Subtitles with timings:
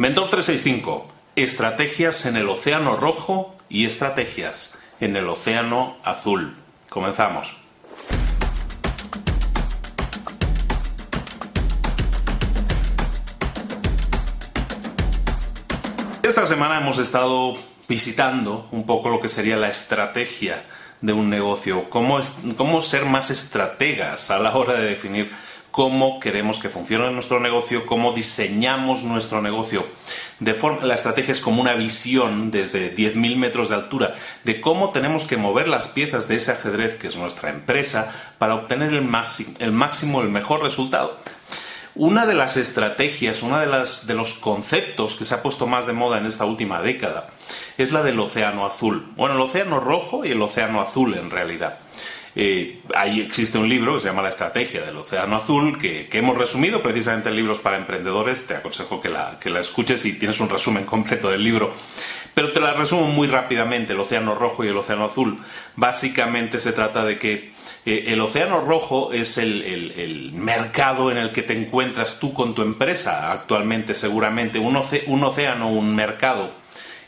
[0.00, 6.56] Mentor 365, estrategias en el océano rojo y estrategias en el océano azul.
[6.88, 7.58] Comenzamos.
[16.22, 20.64] Esta semana hemos estado visitando un poco lo que sería la estrategia
[21.02, 22.20] de un negocio, cómo,
[22.56, 25.30] cómo ser más estrategas a la hora de definir
[25.80, 29.86] cómo queremos que funcione nuestro negocio, cómo diseñamos nuestro negocio.
[30.38, 34.14] De forma, la estrategia es como una visión desde 10.000 metros de altura
[34.44, 38.56] de cómo tenemos que mover las piezas de ese ajedrez que es nuestra empresa para
[38.56, 41.18] obtener el máximo, el, máximo, el mejor resultado.
[41.94, 45.94] Una de las estrategias, uno de, de los conceptos que se ha puesto más de
[45.94, 47.30] moda en esta última década
[47.78, 49.14] es la del océano azul.
[49.16, 51.78] Bueno, el océano rojo y el océano azul en realidad.
[52.36, 56.38] Eh, ahí existe un libro que se llama La Estrategia del Océano Azul, que, hemos
[56.38, 58.46] resumido precisamente en libros para emprendedores.
[58.46, 61.72] Te aconsejo que la, que la escuches y tienes un resumen completo del libro.
[62.34, 65.38] Pero te la resumo muy rápidamente, el Océano Rojo y el Océano Azul.
[65.74, 67.50] Básicamente se trata de que
[67.84, 72.62] eh, el Océano Rojo es el, mercado en el que te encuentras tú con tu
[72.62, 74.58] empresa actualmente, seguramente.
[74.58, 76.52] Un, un océano, un mercado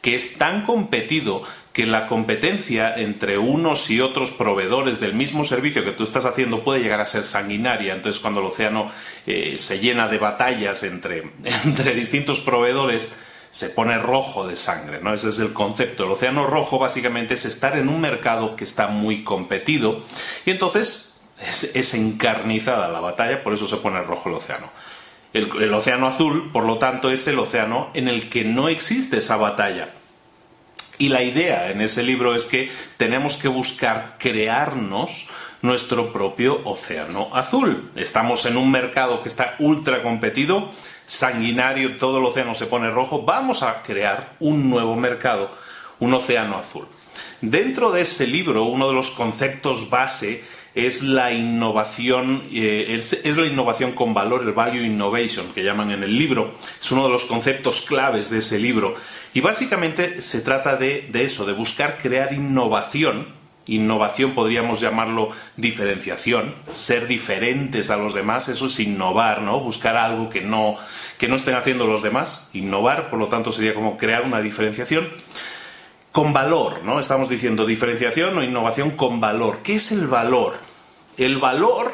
[0.00, 1.42] que es tan competido
[1.78, 6.64] que la competencia entre unos y otros proveedores del mismo servicio que tú estás haciendo
[6.64, 7.94] puede llegar a ser sanguinaria.
[7.94, 8.90] Entonces, cuando el océano
[9.28, 11.30] eh, se llena de batallas entre,
[11.64, 13.16] entre distintos proveedores,
[13.50, 15.14] se pone rojo de sangre, ¿no?
[15.14, 16.02] Ese es el concepto.
[16.02, 20.02] El océano rojo básicamente es estar en un mercado que está muy competido
[20.46, 24.68] y entonces es, encarnizada la batalla, por eso se pone rojo el océano.
[25.32, 29.36] el océano azul, por lo tanto, es el océano en el que no existe esa
[29.36, 29.94] batalla
[30.98, 35.28] y la idea en ese libro es que tenemos que buscar crearnos
[35.62, 37.90] nuestro propio océano azul.
[37.96, 40.70] Estamos en un mercado que está ultra competido,
[41.06, 43.22] sanguinario, todo el océano se pone rojo.
[43.22, 45.50] Vamos a crear un nuevo mercado,
[46.00, 46.86] un océano azul.
[47.40, 50.44] Dentro de ese libro, uno de los conceptos base
[50.74, 56.02] es la innovación, eh, es, la innovación con valor, el value innovation que llaman en
[56.04, 56.54] el libro.
[56.80, 58.94] Es uno de los conceptos claves de ese libro.
[59.34, 63.36] Y básicamente se trata de, eso, de buscar crear innovación.
[63.66, 69.60] Innovación podríamos llamarlo diferenciación, ser diferentes a los demás, eso es innovar, ¿no?
[69.60, 70.76] Buscar algo que no,
[71.18, 72.48] que no estén haciendo los demás.
[72.54, 75.08] Innovar, por lo tanto, sería como crear una diferenciación
[76.12, 76.98] con valor, ¿no?
[76.98, 79.58] Estamos diciendo diferenciación o innovación con valor.
[79.62, 80.54] ¿Qué es el valor?
[81.18, 81.92] El valor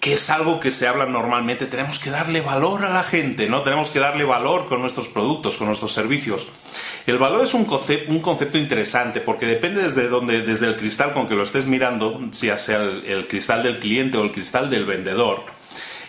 [0.00, 3.62] que es algo que se habla normalmente, tenemos que darle valor a la gente, ¿no?
[3.62, 6.48] Tenemos que darle valor con nuestros productos, con nuestros servicios.
[7.06, 11.12] El valor es un concepto, un concepto interesante porque depende desde donde, desde el cristal
[11.12, 14.86] con que lo estés mirando, sea sea el, cristal del cliente o el cristal del
[14.86, 15.44] vendedor,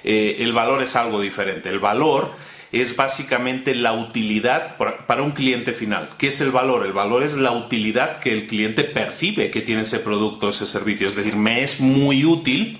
[0.03, 1.69] eh, el valor es algo diferente.
[1.69, 2.31] El valor
[2.71, 6.09] es básicamente la utilidad para un cliente final.
[6.17, 6.85] ¿Qué es el valor?
[6.85, 11.07] El valor es la utilidad que el cliente percibe que tiene ese producto, ese servicio.
[11.07, 12.79] Es decir, me es muy útil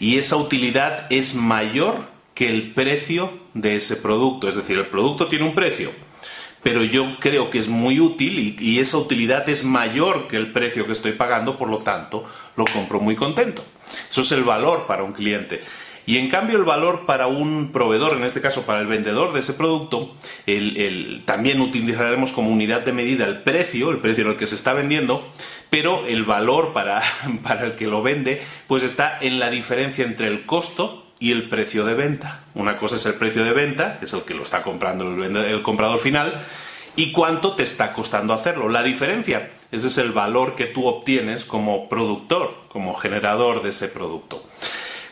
[0.00, 4.48] y esa utilidad es mayor que el precio de ese producto.
[4.48, 5.90] Es decir, el producto tiene un precio,
[6.62, 10.86] pero yo creo que es muy útil y, esa utilidad es mayor que el precio
[10.86, 12.24] que estoy pagando, por lo tanto,
[12.56, 13.64] lo compro muy contento.
[14.10, 15.62] Eso es el valor para un cliente.
[16.06, 19.40] Y en cambio el valor para un proveedor, en este caso para el vendedor de
[19.40, 20.14] ese producto,
[21.24, 24.72] también utilizaremos como unidad de medida el precio, el precio en el que se está
[24.72, 25.26] vendiendo,
[25.68, 27.02] pero el valor para,
[27.64, 31.84] el que lo vende, pues está en la diferencia entre el costo y el precio
[31.84, 32.44] de venta.
[32.54, 35.36] Una cosa es el precio de venta, que es el que lo está comprando el,
[35.36, 36.40] el comprador final,
[36.94, 38.68] y cuánto te está costando hacerlo.
[38.68, 43.88] La diferencia, ese es el valor que tú obtienes como productor, como generador de ese
[43.88, 44.45] producto.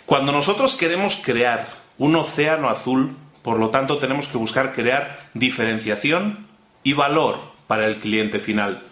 [0.06, 1.66] Cuando nosotros queremos crear
[1.98, 6.46] un océano azul, por lo tanto tenemos que buscar crear diferenciación
[6.82, 8.82] y valor para el cliente final.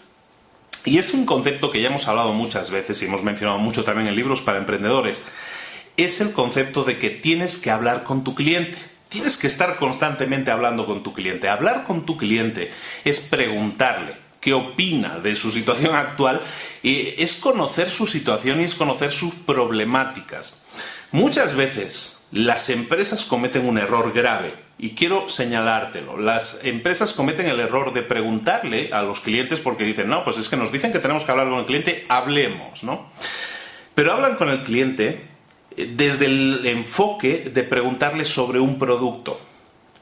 [0.84, 4.08] Y es un concepto que ya hemos hablado muchas veces y hemos mencionado mucho también
[4.08, 5.26] en libros para emprendedores.
[5.96, 8.78] Es el concepto de que tienes que hablar con tu cliente.
[9.08, 11.48] Tienes que estar constantemente hablando con tu cliente.
[11.48, 12.72] Hablar con tu cliente
[13.04, 16.40] es preguntarle qué opina de su situación actual,
[16.82, 20.64] es conocer su situación y es conocer sus problemáticas.
[21.12, 26.16] Muchas veces las empresas cometen un error grave y quiero señalártelo.
[26.16, 30.48] Las empresas cometen el error de preguntarle a los clientes porque dicen, no, pues es
[30.48, 33.10] que nos dicen que tenemos que hablar con el cliente, hablemos, ¿no?
[33.94, 35.20] Pero hablan con el cliente
[35.76, 39.38] eh, desde el enfoque de preguntarle sobre un producto.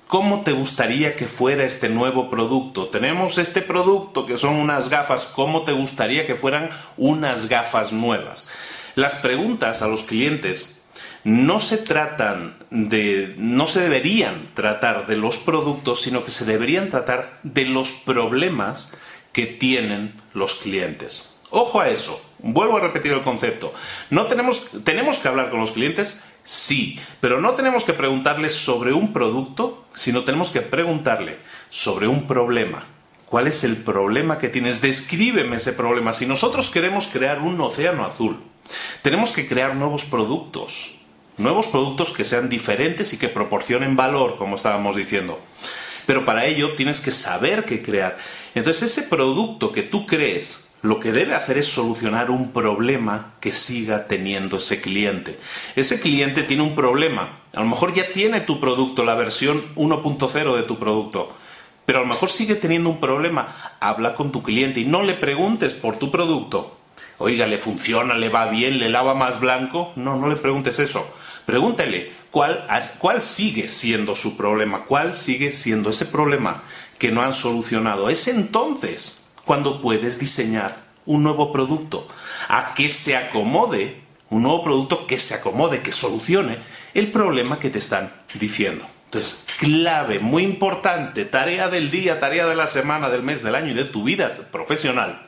[0.06, 2.86] ¿Cómo te gustaría que fuera este nuevo producto?
[2.86, 8.48] Tenemos este producto que son unas gafas, ¿cómo te gustaría que fueran unas gafas nuevas?
[8.94, 10.79] Las preguntas a los clientes
[11.24, 16.90] no se tratan de, no se deberían tratar de los productos, sino que se deberían
[16.90, 18.96] tratar de los problemas
[19.32, 21.40] que tienen los clientes.
[21.50, 22.20] Ojo a eso.
[22.38, 23.72] Vuelvo a repetir el concepto.
[24.08, 28.92] No tenemos, tenemos que hablar con los clientes, sí, pero no tenemos que preguntarles sobre
[28.92, 31.38] un producto, sino tenemos que preguntarle
[31.68, 32.82] sobre un problema.
[33.30, 34.80] ¿Cuál es el problema que tienes?
[34.80, 36.12] Descríbeme ese problema.
[36.12, 38.40] Si nosotros queremos crear un océano azul,
[39.02, 40.96] tenemos que crear nuevos productos,
[41.38, 45.38] nuevos productos que sean diferentes y que proporcionen valor, como estábamos diciendo.
[46.06, 48.18] Pero para ello tienes que saber qué crear.
[48.56, 53.52] Entonces ese producto que tú crees, lo que debe hacer es solucionar un problema que
[53.52, 55.38] siga teniendo ese cliente.
[55.76, 57.42] Ese cliente tiene un problema.
[57.52, 61.36] A lo mejor ya tiene tu producto, la versión 1.0 de tu producto.
[61.90, 63.48] Pero a lo mejor sigue teniendo un problema.
[63.80, 66.78] Habla con tu cliente y no le preguntes por tu producto.
[67.18, 68.14] Oiga, ¿le funciona?
[68.14, 68.78] ¿Le va bien?
[68.78, 69.92] ¿Le lava más blanco?
[69.96, 71.04] No, no le preguntes eso.
[71.46, 72.64] Pregúntale cuál,
[73.00, 76.62] cuál sigue siendo su problema, cuál sigue siendo ese problema
[76.96, 78.08] que no han solucionado.
[78.08, 80.76] Es entonces cuando puedes diseñar
[81.06, 82.06] un nuevo producto
[82.46, 84.00] a que se acomode,
[84.30, 86.58] un nuevo producto que se acomode, que solucione
[86.94, 88.86] el problema que te están diciendo.
[89.10, 93.72] Entonces, clave, muy importante, tarea del día, tarea de la semana, del mes, del año
[93.72, 95.26] y de tu vida profesional.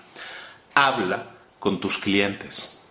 [0.74, 1.26] Habla
[1.58, 2.86] con tus clientes.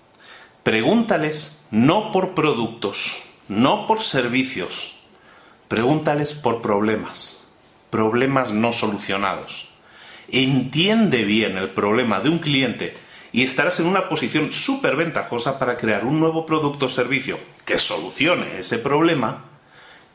[0.63, 4.99] Pregúntales no por productos, no por servicios,
[5.69, 7.51] pregúntales por problemas,
[7.89, 9.71] problemas no solucionados
[10.31, 12.97] entiende bien el problema de un cliente
[13.33, 17.77] y estarás en una posición súper ventajosa para crear un nuevo producto o servicio que
[17.77, 19.45] solucione ese problema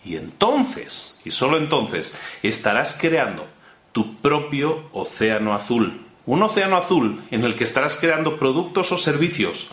[0.06, 3.46] y entonces, y solo entonces, estarás creando
[3.90, 6.00] tu propio océano azul.
[6.26, 9.70] Un océano azul en el que estarás creando productos o servicios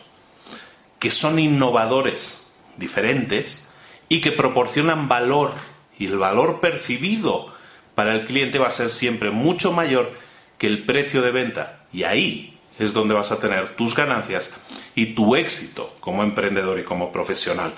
[1.00, 3.72] que son innovadores, diferentes
[4.10, 5.52] y que proporcionan valor.
[6.00, 7.54] Y el valor percibido
[7.94, 10.14] para el cliente va a ser siempre mucho mayor
[10.58, 11.86] que el precio de venta.
[11.92, 14.56] Y ahí es donde vas a tener tus ganancias
[14.96, 17.74] y tu éxito como emprendedor y como profesional.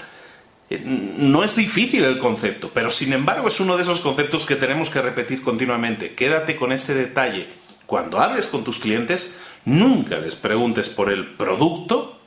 [0.69, 4.55] Eh, no es difícil el concepto, pero sin embargo es uno de esos conceptos que
[4.55, 6.15] tenemos que repetir continuamente.
[6.15, 7.47] Quédate con ese detalle.
[7.85, 12.19] Cuando hables con tus clientes, nunca les preguntes por el producto,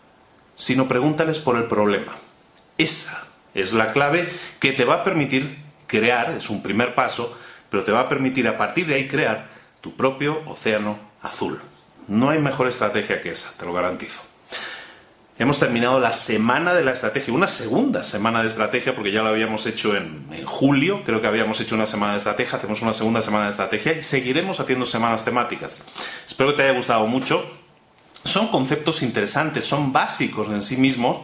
[0.55, 2.17] sino pregúntales por el problema.
[2.77, 4.29] Esa es la clave
[4.61, 5.59] que te va a permitir
[5.89, 7.37] crear, es un primer paso,
[7.71, 9.49] pero te va a permitir a partir de ahí crear
[9.81, 11.61] tu propio océano azul.
[12.07, 14.21] No hay mejor estrategia que esa, te lo garantizo.
[15.41, 19.29] Hemos terminado la semana de la estrategia, una segunda semana de estrategia, porque ya lo
[19.29, 22.93] habíamos hecho en, en, julio, creo que habíamos hecho una semana de estrategia, hacemos una
[22.93, 25.87] segunda semana de estrategia y seguiremos haciendo semanas temáticas.
[26.27, 27.49] Espero que te haya gustado mucho.
[28.25, 31.21] Son conceptos interesantes, son básicos en sí mismos.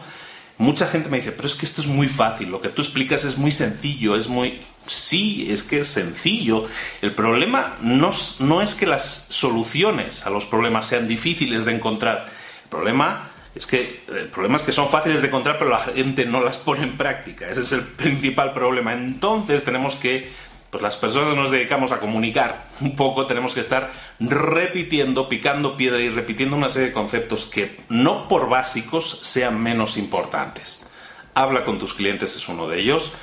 [0.57, 3.25] Mucha gente me dice, pero es que esto es muy fácil, lo que tú explicas
[3.25, 6.63] es muy sencillo, es muy sí, es que es sencillo.
[7.01, 12.29] El problema no, no, es que las soluciones a los problemas sean difíciles de encontrar.
[12.63, 16.25] El problema es que el problema es que son fáciles de encontrar, pero la gente
[16.25, 17.49] no las pone en práctica.
[17.49, 18.91] Ese es el principal problema.
[18.91, 20.29] Entonces tenemos que,
[20.69, 25.77] pues las personas que nos dedicamos a comunicar un poco, tenemos que estar repitiendo, picando
[25.77, 30.91] piedra y repitiendo una serie de conceptos que no por básicos sean menos importantes.
[31.33, 33.13] Habla con tus clientes es uno de ellos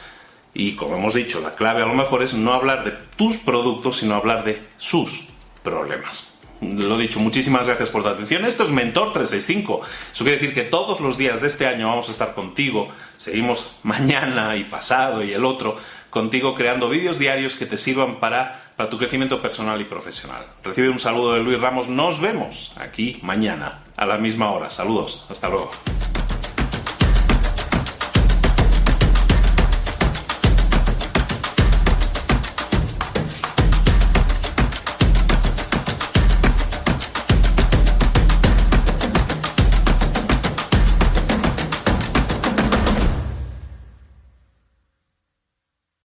[0.55, 3.99] y como hemos dicho, la clave a lo mejor es no hablar de tus productos,
[3.99, 5.28] sino hablar de sus
[5.62, 6.31] problemas.
[6.62, 8.45] Lo dicho, muchísimas gracias por tu atención.
[8.45, 9.81] Esto es Mentor 365.
[10.12, 12.88] Eso quiere decir que todos los días de este año vamos a estar contigo.
[13.16, 15.76] Seguimos mañana y pasado y el otro
[16.09, 20.45] contigo creando vídeos diarios que te sirvan para, para tu crecimiento personal y profesional.
[20.62, 21.88] Recibe un saludo de Luis Ramos.
[21.88, 24.71] Nos vemos aquí mañana a la misma hora.
[24.71, 25.26] Saludos.
[25.31, 25.71] Hasta luego.